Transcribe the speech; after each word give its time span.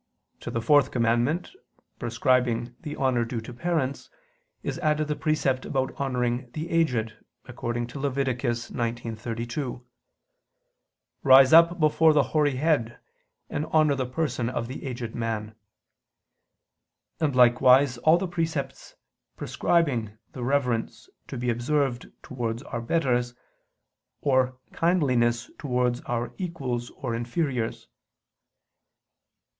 To 0.39 0.49
the 0.49 0.63
fourth 0.63 0.89
commandment 0.89 1.51
prescribing 1.99 2.75
the 2.79 2.95
honor 2.95 3.23
due 3.23 3.39
to 3.41 3.53
parents, 3.53 4.09
is 4.63 4.79
added 4.79 5.07
the 5.07 5.15
precept 5.15 5.63
about 5.63 5.93
honoring 5.95 6.49
the 6.53 6.71
aged, 6.71 7.23
according 7.45 7.85
to 7.85 7.99
Lev. 7.99 8.15
19:32: 8.15 9.83
"Rise 11.21 11.53
up 11.53 11.79
before 11.79 12.13
the 12.13 12.23
hoary 12.33 12.55
head, 12.55 12.97
and 13.47 13.67
honor 13.67 13.93
the 13.93 14.07
person 14.07 14.49
of 14.49 14.67
the 14.67 14.85
aged 14.87 15.13
man"; 15.13 15.53
and 17.19 17.35
likewise 17.35 17.99
all 17.99 18.17
the 18.17 18.27
precepts 18.27 18.95
prescribing 19.37 20.17
the 20.31 20.43
reverence 20.43 21.09
to 21.27 21.37
be 21.37 21.51
observed 21.51 22.11
towards 22.23 22.63
our 22.63 22.81
betters, 22.81 23.35
or 24.21 24.57
kindliness 24.73 25.51
towards 25.59 26.01
our 26.07 26.33
equals 26.39 26.89
or 26.95 27.13
inferiors. 27.13 27.87